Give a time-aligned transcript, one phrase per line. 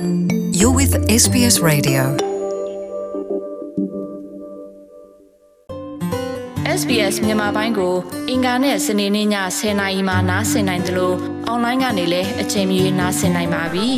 [0.00, 2.02] You're with SBS Radio.
[6.78, 7.94] SBS မြန်မာပိုင်းကို
[8.30, 9.28] အင်ကာနဲ့စနေနေ့ည
[9.58, 11.16] 10:00နာရီမှနားဆင်နိုင်တယ်လို့
[11.46, 13.88] အွန်လိုင်းကနေလည်းအချိန်မီနားဆင်နိုင်ပါပြီ။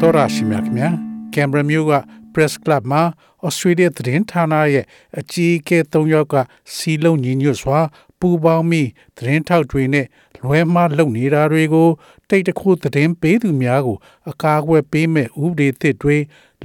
[0.00, 0.90] တော်ရရှိမြခင်ဗျာ
[1.34, 1.94] ကင်ဘရာမျိုးက
[2.32, 3.02] Press Club မှာ
[3.46, 4.84] Australia သတင်းဌာနရဲ့
[5.18, 6.34] အကြီးအကဲ၃ယောက်က
[6.74, 7.80] စီလုံးညီညွတ်စွာ
[8.20, 10.06] ပူးပေါင်းပြီးသတင်းထောက်တွေနဲ့
[10.46, 11.88] လွဲမှားလုပ်နေတာတွေကို
[12.28, 13.96] တိတ်တခိုးသတင်းပေးသူများကို
[14.30, 16.16] အကာအကွယ်ပေးမဲ့ဥပဒေသစ်တွေ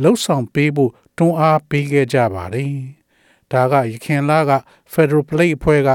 [0.02, 2.74] လှုပ်ဆောင်ပေးဖို့တွန်းအားပေးခဲ့ကြပါတယ်။
[3.52, 4.52] ဒါကရခင်လာက
[4.94, 5.90] Federal Play အဖွဲ့က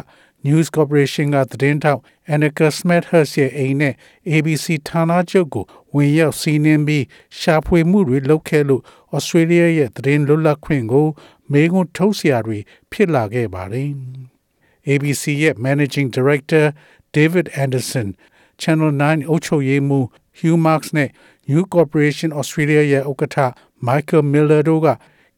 [0.46, 2.00] News Corporation ကသတင်းထောက်
[2.32, 3.95] Annika Smethurst ရဲ့အိမ်နဲ့
[4.32, 5.64] ABC ဌာနချုပ်ကို
[5.95, 7.04] ဝင်ရောက်စီးနင်းပြီး
[7.38, 8.82] ရှာဖွေမှုတွေလုပ်ခဲ့လို့
[9.16, 11.06] Australia ရဲ့သတင်းလွတ်လပ်ခွင့်ကို
[11.52, 12.59] မေးခွန်းထုတ်စရာတွေ
[12.90, 13.90] ဖြစ်လာခဲ့ပါတယ်။
[14.88, 16.64] ABC ရဲ့ Managing Director
[17.16, 18.08] David Anderson
[18.62, 20.04] Channel 9အုပ်ချုပ်ရေးမှူး
[20.38, 21.10] Hugh Marks နဲ့
[21.48, 23.48] New Corporation Australia ရဲ့ဥက္ကဋ္ဌ
[23.86, 24.88] Michael Miller တို့က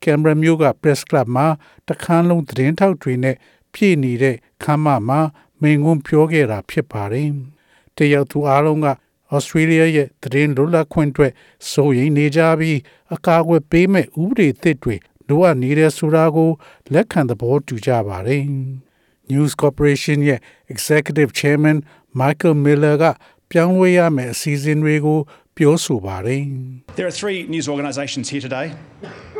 [0.05, 1.47] ကင်မရာမျိုးက Press Club မှာ
[1.89, 3.37] တခန်းလုံးသတင်းထောက်တွေနဲ့
[3.73, 5.21] ပြည့်နေတဲ့ခမ်းမမှာ
[5.61, 7.29] မိန်ကွန်းပြောခဲ့တာဖြစ်ပါတယ်။
[7.97, 8.87] တယောက်သူအားလုံးက
[9.35, 11.33] ဩစတြေးလျရဲ့သတင်းလွတ်လပ်ခွင့်အတွက်
[11.71, 12.79] စိုးရိမ်နေကြပြီး
[13.15, 14.97] အကာအကွယ်ပေးမဲ့ဥပဒေသစ်တွေ
[15.29, 16.51] လိုအပ်နေတဲ့ဆိုတာကို
[16.93, 18.45] လက်ခံသဘောတူကြပါတယ်။
[19.32, 20.40] News Corporation ရဲ့
[20.74, 21.78] Executive Chairman
[22.22, 23.06] Michael Miller က
[23.52, 25.20] ပြောင်းလဲရမယ့်အစီအစဉ်တွေကို
[25.58, 26.42] ပြောဆိုပါတယ်။
[26.98, 28.68] There are three news organisations here today,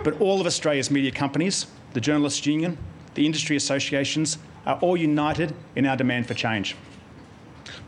[0.06, 1.56] but all of Australia's media companies,
[1.98, 2.72] the Journalists Union,
[3.18, 4.30] the industry associations
[4.70, 6.68] are all united in our demand for change.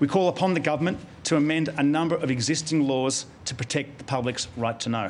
[0.02, 3.16] We call upon the government to amend a number of existing laws
[3.46, 5.08] to protect the public's right to know.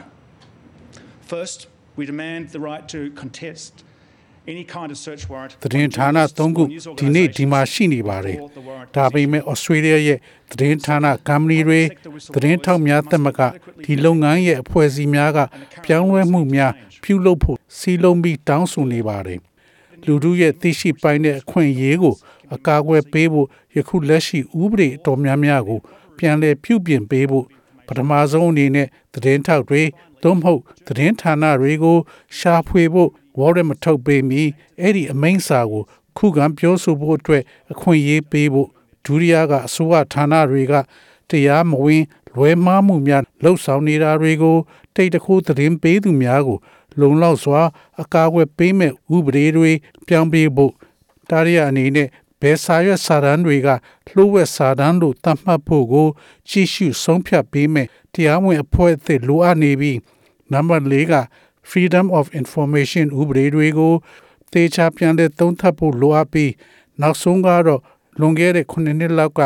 [1.22, 3.84] First, we demand the right to contest
[5.63, 6.65] သတင်းဌာန၃ခု
[6.99, 8.39] ဒီနေ့ဒီမှာရှိနေပါတယ်။
[8.95, 10.19] ဒါပေမဲ့ဩစတြေးလျရဲ့
[10.51, 11.81] သတင်းဌာနကမ္ပဏီတွေ
[12.35, 13.41] သတင်းထောက်များတက်မက
[13.85, 15.39] ဒီလုပ်ငန်းရဲ့အဖွဲ့အစည်းများက
[15.85, 16.73] ပြောင်းလဲမှုများ
[17.03, 19.41] ပြုလုပ်ဖို့စီလုံးပြီးတောင်းဆိုနေပါတယ်။
[20.07, 22.15] လူတို့ရဲ့သိရှိပိုင်းတဲ့အခွင့်အရေးကို
[22.55, 25.81] အကာအကွယ်ပေးဖို့ယခုလက်ရှိဥပဒေအတော်များများကို
[26.19, 27.47] ပြန်လည်ပြုပြင်ပေးဖို့
[27.91, 29.83] ပထမဆုံးအနေနဲ့သတင်းထောက်တွေ
[30.23, 31.99] သို့မဟုတ်သတင်းဌာနတွေကို
[32.39, 34.43] ရှာဖွေဖို့ဝေါ်ရမထုတ်ပေးမီ
[34.81, 35.83] အဲ့ဒီအမိန့်စာကို
[36.17, 37.43] ခုခံပြောဆိုဖို့အတွက်
[37.73, 38.69] အခွင့်အရေးပေးဖို့
[39.05, 40.75] ဒုတိယကအစိုးရဌာနတွေက
[41.31, 42.03] တရားမဝင်
[42.35, 44.57] လွဲမှားမှုများလှုပ်ဆောင်နေတာတွေကို
[44.95, 46.59] တိတ်တခိုးသတင်းပေးသူများကို
[47.01, 47.61] လုံလောက်စွာ
[48.03, 49.71] အကာအကွယ်ပေးမဲ့ဥပဒေတွေ
[50.07, 50.73] ပြောင်းပေးဖို့
[51.31, 52.09] တာရီယာအနေနဲ့
[52.41, 53.69] ဘယ်စာရွက်စာတမ်းတွေက
[54.09, 56.09] လှိုးဝက်စာတမ်းလို့သတ်မှတ်ဖို့ကို
[56.49, 59.99] ကြည့်ရှုဆုံးဖြတ်ပေးမယ်တရားဝင်အဖွဲ့အသစ်လိုအပ်နေပြီး
[60.53, 61.15] နံပါတ်၄က
[61.71, 63.95] freedom of information ဥပဒေတွေကို
[64.53, 66.53] သေချာပြန်တဲ့သုံးသပ်ဖို့လိုအပ်ပြီး
[67.01, 67.81] နောက်ဆုံးကတော့
[68.21, 69.41] လွန်ခဲ့တဲ့9နှစ်လောက်က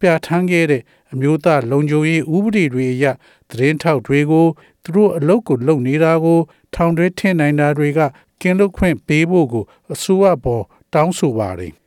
[0.00, 0.82] ပြဋ္ဌာန်းခဲ့တဲ့
[1.12, 3.04] အမျိုးသားလုံခြုံရေးဥပဒေတွေအရ
[3.50, 4.46] သတင်းထောက်တွေကို
[4.82, 6.38] သူတို့အလုပ်ကိုလုပ်နေတာကို
[6.74, 8.00] ထောင်တွင်းထင်နိုင်တာတွေက
[8.40, 10.62] ကင်းလွတ်ခွင့်ပေးဖို့ကိုအစိုးရပေါ်
[10.94, 11.74] တောင်းဆိုပါတယ်။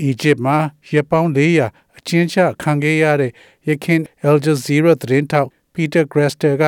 [0.00, 0.56] အီဂျစ်မှာ
[0.90, 3.32] ရပ်ပေါင်း400အချင်းချခံခဲ့ရတဲ့
[3.68, 6.64] ရခင် Al Jazeera သတင်းထောက် Peter Grester က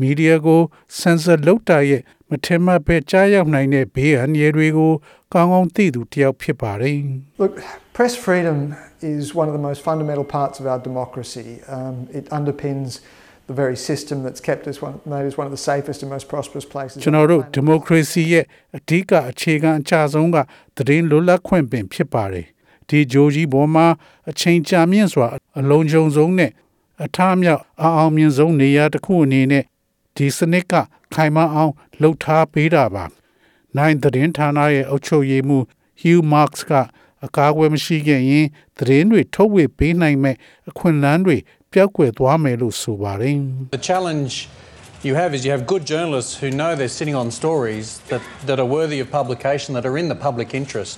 [0.00, 0.60] မီဒီယာကို
[0.98, 4.92] ဆန်ဆာလုပ်တာရဲ့မထင်မှတ်ပဲကြားရောက်နိုင်တဲ့ဘေးအန္တရာယ်တွေကို
[5.34, 6.98] ကောင်းကောင်းသိသူတယောက်ဖြစ်ပါတယ်
[7.42, 7.54] Look,
[7.98, 8.56] press freedom
[9.14, 11.48] is one of the most fundamental parts of our democracy.
[11.76, 12.90] Um, it underpins
[13.50, 16.26] the very system that's kept us one, made us one of the safest and most
[16.32, 16.98] prosperous places.
[17.04, 18.44] ကျွန်တော်တို့ဒီမိုကရေစီရဲ့
[18.78, 20.36] အဓိကအခြေခံအချဆုံးက
[20.76, 22.46] သတင်းလွတ်လပ်ခွင့်ပင်ဖြစ်ပါတယ်
[22.89, 23.87] ဒီဂျိုကြီးပေါ်မှာ
[24.29, 25.27] အချိန်ကြာမြင့်စွာ
[25.59, 26.51] အလုံးစုံဆုံးနဲ့
[27.03, 29.63] အထားမြောက်အောင်အောင်မြင်ဆုံးနေရာတစ်ခုအနေနဲ့
[30.15, 30.73] ဒီစနစ်က
[31.13, 33.05] ခိုင်မာအောင်လှုပ်ထားပေးတာပါ
[33.77, 35.63] နိုင်သတင်းဌာနရဲ့အုပ်ချုပ်ရေးမှူး
[36.01, 36.71] Hugh Marks က
[37.25, 38.45] အကာအကွယ်မရှိခဲ့ရင်
[38.77, 40.35] သတင်းတွေထုတ်ဝေပေးနိုင်မဲ့
[40.69, 41.37] အခွင့်အလမ်းတွေ
[41.71, 43.35] ပျောက်ကွယ်သွားမယ်လို့ဆိုပါတယ်
[43.77, 44.33] The challenge
[45.07, 48.57] you have is you have good journalists who know they're sitting on stories that, that
[48.63, 50.97] are worthy of publication, that are in the public interest.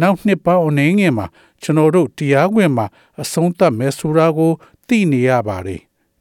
[0.00, 1.26] နောက်နှစ်ပေါင်းအနေငယ်မှာ
[1.62, 2.86] ကျွန်တော်တို့တရားခွင်မှာ
[3.22, 4.52] အဆုံးသတ်မယ်ဆိုတာကို
[4.88, 5.80] သိနေရပါတယ်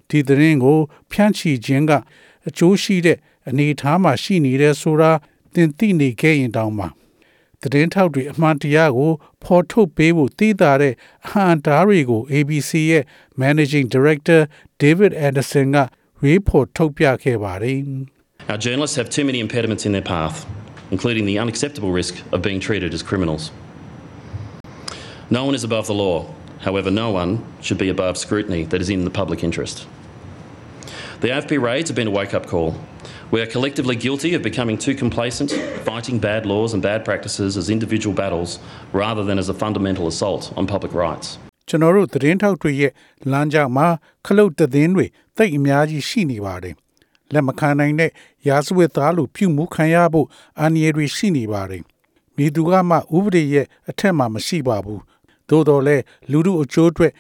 [0.10, 0.78] ဒီသတင်းကို
[1.12, 1.92] ဖြန့်ချီခြင်းက
[2.48, 3.18] အကျိုးရှိတဲ့
[3.50, 5.12] အနေအထားမှာရှိနေတဲ့ဆိုတာ
[5.54, 6.86] သင်သိနေခဲ့ရင်တောင်မှ
[7.62, 9.12] သတင်းထောက်တွေအမှန်တရားကို
[9.44, 10.94] ဖော်ထုတ်ပေးဖို့တည်တာတဲ့
[11.26, 13.04] အဟံတားတွေကို ABC ရဲ့
[13.42, 14.42] Managing Director
[14.82, 15.78] David Anderson က
[16.24, 17.80] ရေးဖော်ထုတ်ပြခဲ့ပါတယ်။
[18.52, 20.36] Our journalists have too many impediments in their path,
[20.91, 23.51] including the unacceptable risk of being treated as criminals.
[25.31, 26.33] No one is above the law.
[26.61, 29.87] However, no one should be above scrutiny that is in the public interest.
[31.21, 32.79] The AFP raids have been a wake up call.
[33.31, 35.51] We are collectively guilty of becoming too complacent,
[35.85, 38.61] fighting bad laws and bad practices as individual battles
[38.93, 41.39] rather than as a fundamental assault on public rights.
[41.69, 42.93] ကျွန်တော်တို့သတင်းထောက်တွေရဲ့
[43.33, 43.89] လမ်းကြောင်းမှာ
[44.27, 45.07] ခလုတ်သတင်းတွေ
[45.37, 46.75] တိတ်အများကြီးရှိနေပါတယ်။
[47.34, 48.12] လက်မခံနိုင်တဲ့
[48.48, 50.28] ရာဇဝတ်သားလိုပြုမှုခံရဖို့
[50.60, 51.84] အန္တရာယ်တွေရှိနေပါတယ်။
[52.36, 55.02] မိသူကမှဥပဒေရဲ့အထက်မှာမရှိပါဘူး။
[55.50, 57.14] သို့တော်လည်းလူမှုအကျိုးအတွက်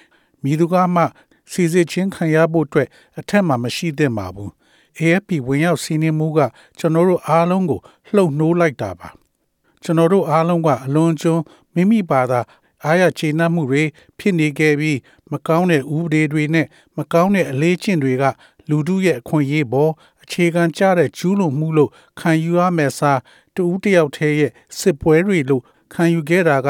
[0.44, 1.04] မိသူကမှ
[1.52, 2.88] စီစစ်ချင်းခံရဖို့အတွက်
[3.19, 4.50] အထက်မှာမရှိသင့်ပါဘူး။
[5.00, 6.40] AFP ဝင်ရောက်စီးနှင်းမှုက
[6.80, 7.80] ကျွန်တော်တို့အားလုံးကို
[8.14, 9.10] လှုပ်နှိုးလိုက်တာပါ။
[9.84, 11.44] ကျွန်တော်တို့အားလုံးကအလွန်ကျွန်း
[11.75, 12.40] မိမိဘာသာ
[12.86, 13.84] အားရကျေနပ်မှုတွေ
[14.18, 14.98] ဖြစ်နေခဲ့ပြီး
[15.31, 16.68] မကောင်းတဲ့ဥပဒေတွေနဲ့
[16.98, 18.24] မကောင်းတဲ့အလေးကျင့်တွေက
[18.69, 19.92] လူထုရဲ့အခွင့်အရေးပေါ်
[20.24, 23.19] အခြေခံကြတဲ့ကျူးလွန်မှုလို့ခံယူရမယ်စား
[23.56, 25.63] တူဦးတယောက်တည်းရဲ့စစ်ပွဲတွေလို့
[25.94, 26.69] ခံယူခဲ့တာက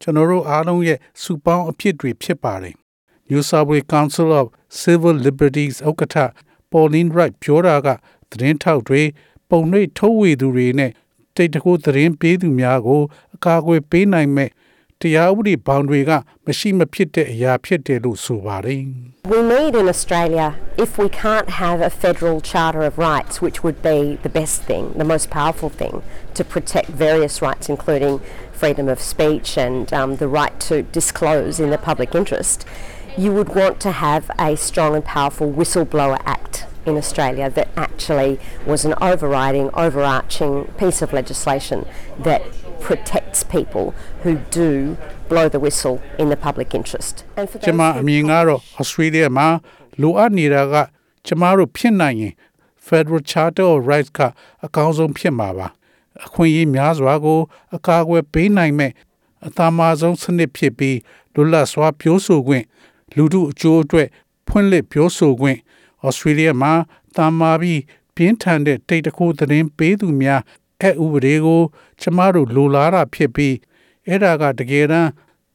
[0.00, 2.76] ကျွန်တော်တို့အားလုံးရဲ့စုပေါင်းအဖြစ်တွေဖြစ်ပါတယ်
[3.30, 4.46] New South Wales Council of
[4.82, 6.16] Civil Liberties ဥက္ကဋ္ဌ
[6.70, 7.88] Pauline Wright ပြောတာက
[8.30, 9.02] သတင်းထောက်တွေ
[9.50, 10.90] ပုံနှိပ်ထုတ်ဝေသူတွေနဲ့
[11.36, 13.02] တိတ်တကူသတင်းပေးသူများကို
[13.34, 14.50] အကာအကွယ်ပေးနိုင်မဲ့
[15.01, 16.11] တရားဥပဒေဘောင်တွေက
[16.45, 18.83] မရှိမဖြစ်တဲ့အရာဖြစ်တယ်လို့ဆိုပါတယ်
[19.33, 20.47] We need in Australia,
[20.85, 24.83] if we can't have a federal charter of rights, which would be the best thing,
[25.03, 25.95] the most powerful thing,
[26.37, 28.13] to protect various rights, including
[28.61, 32.59] freedom of speech and um, the right to disclose in the public interest,
[33.23, 36.55] you would want to have a strong and powerful whistleblower act
[36.89, 38.31] in Australia that actually
[38.71, 41.79] was an overriding, overarching piece of legislation
[42.27, 42.41] that
[42.87, 43.85] protects people
[44.23, 44.97] who do
[45.29, 47.13] blow the whistle in the public interest.
[47.39, 49.47] And for ကျမ those အ who မြင်ကတော့ Australia မှာ
[50.01, 50.75] လိုအပ်နေတာက
[51.27, 52.33] ကျမတို့ဖြစ်နိုင်ရင်
[52.87, 54.19] Federal Charter of Rights က
[54.65, 55.67] အကောင်းဆုံးဖြစ်မှာပါ
[56.25, 57.39] အခွင့်အရေးများစွာကို
[57.75, 58.91] အကာအကွယ်ပေးနိုင်မဲ့
[59.47, 60.97] အသာမဆုံးစနစ်ဖြစ်ပြီး
[61.33, 62.65] လွတ်လပ်စွာပြောဆိုခွင့်
[63.15, 64.07] လူထုအကျိုးအတွက်
[64.47, 65.59] ဖွင့်လှစ်ပြောဆိုခွင့်
[66.06, 66.72] Australia မှာ
[67.16, 67.80] တာမာပြီး
[68.16, 70.40] ပြင်းထန်တဲ့တိတ်တခိုးသတင်းပေးသူများ
[70.80, 71.62] အဲ့ဥပဒေကို
[72.00, 73.54] ကျမတို့လိုလားတာဖြစ်ပြီး
[74.06, 75.10] အဲ့ဒါကတကယ်တမ်း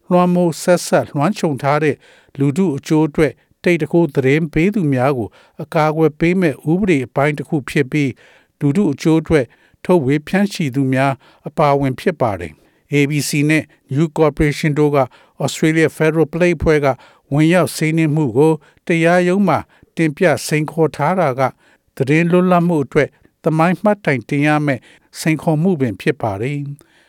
[0.10, 1.96] လွှမ်းမိုးဆက်ဆက်လွှမ်းခြုံထားတဲ့
[2.40, 3.34] လူထုအကျိုးအတွက်
[3.64, 5.28] တိတ်တခိုးသတင်းပေးသူများကို
[5.64, 8.12] အကာအကွယ်ပေးမဲ့ဥပဒေအပိုင်းတစ်ခုဖြစ်ပြီး
[8.60, 9.46] လူထုအကျိုးအတွက်
[9.86, 11.14] ထုတ်ဝေဖြန့်ချီသူများ
[11.48, 12.54] အပါအဝင်ဖြစ်ပါတယ်
[12.94, 13.64] ABC နဲ့
[13.94, 14.98] New Corporation တို့က
[15.44, 16.88] Australia Federal Play ဖွဲ့က
[17.34, 18.52] ဝင်ရောက်စီးနှင်းမှုကို
[18.88, 19.60] တရားရုံးမှာ
[19.98, 21.42] တင်ပြစိန်ခေါ်ထားတာက
[21.96, 23.10] သတင်းလွတ်လပ်မှုအတွက်
[23.44, 24.80] သမိုင်းမှတ်တိုင်တင်ရမယ်
[25.20, 26.58] စိန်ခေါ်မှုပင်ဖြစ်ပါတယ်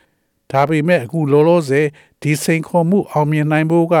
[0.51, 1.87] ။ဒါပေမဲ့အခုလောလောဆယ်
[2.21, 3.95] ဒီစိန်ခေါ်မှုအောင်မြင်နိုင်ဖို့က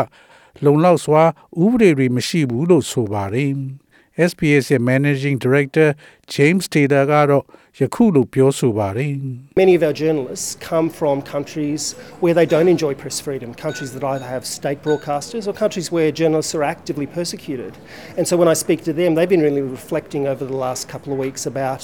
[0.63, 1.23] လုံလောက်စွာ
[1.63, 3.51] ဥပဒေတွေမရှိဘူးလို့ဆိုပါတယ်။
[4.28, 5.88] SPS ရဲ့ Managing Director
[6.34, 7.44] James Taylor ကတော့
[7.78, 9.12] ယခုလိုပြောဆိုပါတယ်။
[9.62, 11.82] Many of our journalists come from countries
[12.22, 16.08] where they don't enjoy press freedom, countries that either have state broadcasters or countries where
[16.20, 17.72] journalists are actively persecuted.
[18.18, 21.10] And so when I speak to them, they've been really reflecting over the last couple
[21.14, 21.80] of weeks about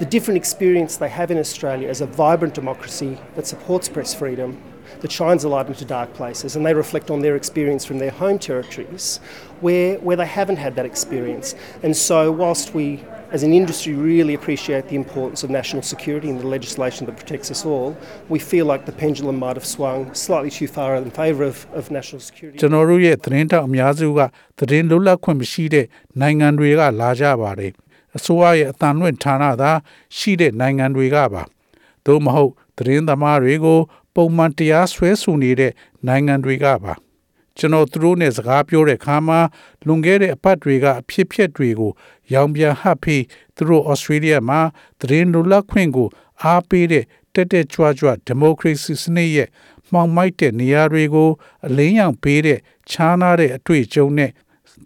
[0.00, 4.50] the different experience they have in Australia as a vibrant democracy that supports press freedom,
[5.00, 8.10] that shines a light into dark places, and they reflect on their experience from their
[8.10, 9.18] home territories
[9.60, 11.54] where, where they haven't had that experience.
[11.82, 13.02] And so, whilst we
[13.32, 17.50] as an industry really appreciate the importance of national security and the legislation that protects
[17.50, 17.96] us all,
[18.28, 21.90] we feel like the pendulum might have swung slightly too far in favour of, of
[21.90, 22.58] national security.
[22.60, 24.20] ကျွန်တော်တို့ရဲ့သတင်းတောက်အများစုက
[24.58, 25.86] သတင်းလွတ်လပ်ခွင့်မရှိတဲ့
[26.20, 27.72] နိုင်ငံတွေကလာကြပါတယ်
[28.16, 29.70] အစိုးရရဲ့အတန်လွင့်ဌာနသာ
[30.16, 31.42] ရှိတဲ့နိုင်ငံတွေကပါ
[32.06, 33.78] သို့မဟုတ်သတင်းသမားတွေကို
[34.17, 35.71] ပုံမှန်တရားစွဲဆိုနေတဲ့
[36.07, 36.93] နိုင်ငံတွေကပါ
[37.57, 39.39] ကျွန်တော်သူတို့နဲ့စကားပြောတဲ့အခါမှာ
[39.85, 41.91] လွန်ခဲ့တဲ့အပတ်တွေကအဖြစ်ဖြစ်တွေကို
[42.33, 43.23] ရောင်ပြန်ဟပ်ပြီး
[43.55, 44.59] သူတို့ဩစတြေးလျမှာ
[44.99, 46.09] သတင်းလွတ်လပ်ခွင့်ကို
[46.43, 49.49] အားပေးတဲ့တက်တက်ကြွကြွဒီမိုကရေစီစနစ်ရဲ့
[49.91, 51.29] မှောင်မိုက်တဲ့နေရာတွေကို
[51.67, 52.59] အလင်းရောင်ပေးတဲ့
[52.89, 54.31] ခြားနာတဲ့အတွေ့အကြုံနဲ့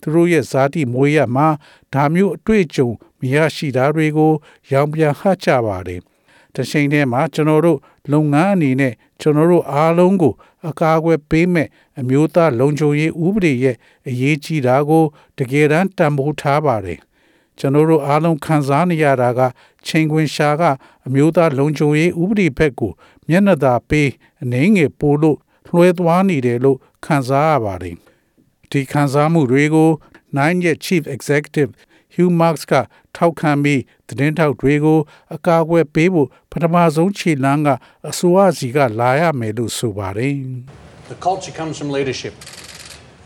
[0.02, 1.48] သူတို့ရဲ့ဇာတိမွေးရမှာ
[1.94, 4.32] ဒါမျိုးအတွေ့အကြုံမရရှိတာတွေကို
[4.72, 6.02] ရောင်ပြန်ဟပ်ကြပါတယ်။
[6.56, 7.80] တချိန်တည်းမှာကျွန်တော်တို့
[8.12, 10.34] လုပ်ငန်းအနေနဲ့ကျွန်တော်တို့အားလုံးကို
[10.70, 11.68] အကာအကွယ်ပေးမဲ့
[12.00, 13.76] အမျိုးသားလုံခြုံရေးဥပဒေရဲ့
[14.10, 15.04] အရေးကြီးတာကို
[15.38, 17.00] တကယ်တမ်းတန်ဖိုးထားပါတယ်။
[17.60, 19.40] ကျွန်တော်တို့အားလုံးခံစားနေရတာက
[19.88, 20.64] ချိန်ခွင်ရှာက
[21.08, 22.92] အမျိုးသားလုံခြုံရေးဥပဒေဘက်ကို
[23.30, 24.10] မျက်နှာသာပေး
[24.42, 27.96] အနေငယ်ပို့လို့လွှဲသွားနေတယ်လို့ခံစားရပါတယ်။
[28.72, 29.90] ဒီခံစားမှုတွေကို
[30.38, 31.72] 9ရက် Chief Executive
[32.15, 32.73] Hugh Marks က
[33.17, 34.99] ထောက်ခံပြီးသတင်းထောက်တွေကို
[35.35, 37.69] အကာအကွယ်ပေးဖို့ပထမဆုံးခြေလှမ်းက
[38.11, 40.35] အစိုးရစီကလာရမယ်လို့ဆိုပါတယ်။
[41.13, 42.35] The culture comes from leadership.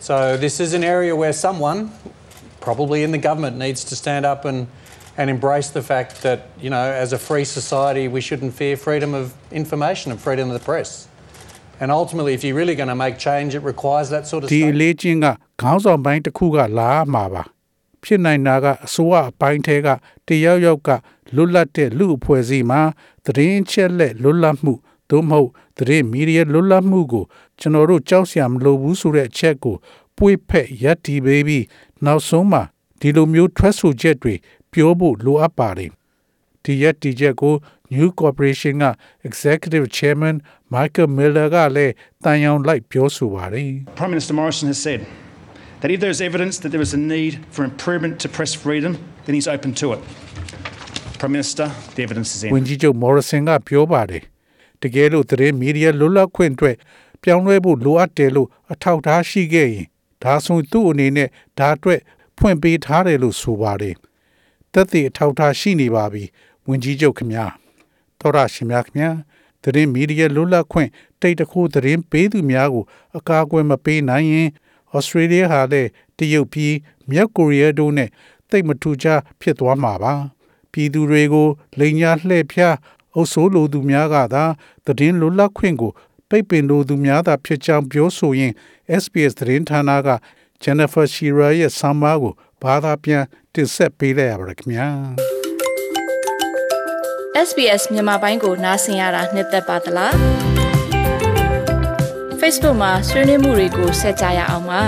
[0.09, 0.15] So
[0.45, 1.79] this is an area where someone,
[2.67, 4.59] probably in the government, needs to stand up and
[5.21, 9.11] and embrace the fact that, you know, as a free society, we shouldn't fear freedom
[9.21, 10.91] of information and freedom of the press.
[11.81, 14.61] And ultimately, if you're really going to make change, it requires that sort of ဒီ
[14.61, 14.75] statement.
[14.77, 15.27] အလေးချင်းက
[15.63, 17.43] ခေါင်းဆောင်ပိုင်းတစ်ခုကလာမှာပါ
[18.06, 19.88] ဖြစ်နိုင်တာကအစိုးရအပိုင်းထဲက
[20.28, 20.90] တယောက်ယောက်က
[21.36, 22.82] လွတ်လပ်တဲ့လူအဖွဲ့အစည်းမှာ
[23.26, 24.74] သတင်းချက်လက်လွတ်လပ်မှု
[25.10, 27.26] သို့မဟုတ်သတင်းမီဒီယာလွတ်လပ်မှုကို
[27.60, 29.76] ကျွန်တော်တို့ကြောက်စရာမလိုဘူးဆိုတဲ့အချက်ကို
[30.18, 31.60] ပွေ့ဖက်ရက်တီဘေဘီ
[32.06, 32.62] နောက်ဆုံးမှာ
[33.00, 34.36] ဒီလိုမျိုးထွက်ဆိုချက်တွေ
[34.72, 35.92] ပြောဖို့လိုအပ်ပါတယ်
[36.64, 37.56] ဒီရက်တီချက်ကို
[37.94, 38.86] New Corporation က
[39.28, 40.36] Executive Chairman
[40.74, 41.94] Michael Miller ကလည်း
[42.24, 45.02] တန်ရောင်လိုက်ပြောဆိုပါတယ် Prime Minister Morrison has said
[45.82, 48.94] that if there is evidence that there is a need for improvement to press freedom,
[49.26, 50.00] then he's open to it.
[51.20, 52.50] Prime Minister, the evidence is in.
[52.56, 54.24] ဝန်ကြီးချုပ် Morrison ကပြောပါတယ်
[54.82, 56.76] တကယ်လို့သတင်းမီဒီယာလွတ်လပ်ခွင့်အတွက်
[57.24, 59.86] ပြောင်းလဲဖို့လိုအပ်တယ်လို့အထောက်ထားရှိခဲ့ရင်
[60.24, 61.30] ဒါဆိုသူ့အနေနဲ့
[61.60, 62.00] ဒါအတွက်
[62.38, 63.96] ဖွင့်ပေးထားတယ်လို့ဆိုပါတယ်
[64.74, 66.24] တက်တဲ့အထောက်ထားရှိနေပါပြီ
[66.68, 67.46] ဝန်ကြီးချုပ်ခင်ဗျာ
[68.20, 69.12] တော်ရရှင်များခင်ဗျာ
[69.64, 70.90] သတင်းမီဒီယာလွတ်လပ်ခွင့်
[71.22, 72.84] တိတ်တခိုးသတင်းပေးသူများကို
[73.18, 74.50] အကာအကွယ်မပေးနိုင်ရင်
[74.96, 76.74] ဩစတြေးလျဟာလည်းတရုတ်ပြည်
[77.10, 78.10] မြောက်ကိုရီးယားတို့နဲ့
[78.50, 80.14] တိတ်မထူခြားဖြစ်သွားမှာပါ
[80.72, 81.48] ပြည်သူတွေကို
[81.80, 82.76] လိန်ညာလှည့်ဖျား
[83.16, 84.46] အုပ်ဆိုးလိုသူများကသာ
[84.86, 85.92] သတင်းလွတ်လပ်ခွင့်ကို
[86.30, 88.54] ပိတ်ပင်လိုသူများသာဖြစ်ကြောင်းပြောဆိုရင်
[89.02, 90.10] SBS သတင်းဌာနက
[90.64, 93.24] Jennifer Shearer ရဲ့ဆမ်မာကိုဘာသာပြန်
[93.54, 94.88] တင်ဆက်ပေးလိုက်ရပါတယ်ခင်ဗျာ
[97.48, 100.55] SBS မြန်မာပိုင်းကိုနားဆင်ရတာနှစ်သက်ပါတလား
[102.45, 104.83] Facebook မှာဆွေးနွေးမှုတွေကိုဆက်ကြရအောင်ပါ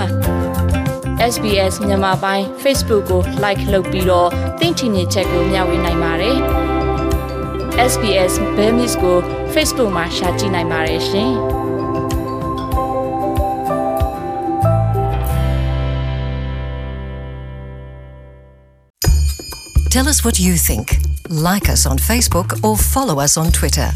[1.33, 6.37] SBS မြန်မာပိုင်း Facebook ကို like လုပ်ပြီးတော့သင်ချင်တဲ့ချက်ကိုမျှဝေနိုင်ပါတယ်
[7.91, 9.17] SBS Bemis ကို
[9.53, 11.33] Facebook မှာ share ကြည့်နိုင်ပါတယ်ရှင်
[19.93, 20.87] Tell us what you think.
[21.29, 23.89] Like us on Facebook or follow us on Twitter.